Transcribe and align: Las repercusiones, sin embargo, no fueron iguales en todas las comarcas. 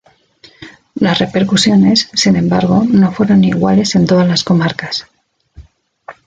Las 0.95 1.19
repercusiones, 1.19 2.09
sin 2.15 2.35
embargo, 2.35 2.83
no 2.89 3.11
fueron 3.11 3.43
iguales 3.43 3.93
en 3.93 4.07
todas 4.07 4.27
las 4.27 4.43
comarcas. 4.43 5.05